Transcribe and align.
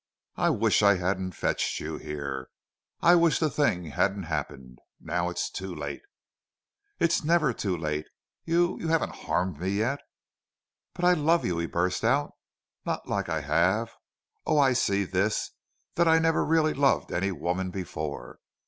"I 0.35 0.49
wish 0.49 0.81
I 0.81 0.95
hadn't 0.95 1.33
fetched 1.33 1.79
you 1.79 1.97
here. 1.97 2.49
I 3.03 3.13
wish 3.13 3.37
the 3.37 3.51
thing 3.51 3.91
hadn't 3.91 4.23
happened. 4.23 4.79
Now 4.99 5.29
it's 5.29 5.47
too 5.47 5.75
late." 5.75 6.01
"It's 6.97 7.23
never 7.23 7.53
too 7.53 7.77
late.... 7.77 8.07
You 8.43 8.79
you 8.79 8.87
haven't 8.87 9.13
harmed 9.13 9.59
me 9.59 9.69
yet." 9.69 9.99
"But 10.95 11.05
I 11.05 11.13
love 11.13 11.45
you," 11.45 11.55
he 11.59 11.67
burst 11.67 12.03
out. 12.03 12.33
"Not 12.83 13.07
like 13.07 13.29
I 13.29 13.41
have. 13.41 13.91
Oh! 14.43 14.57
I 14.57 14.73
see 14.73 15.03
this 15.03 15.51
that 15.93 16.07
I 16.07 16.17
never 16.17 16.43
really 16.43 16.73
loved 16.73 17.11
any 17.11 17.31
woman 17.31 17.69
before. 17.69 18.39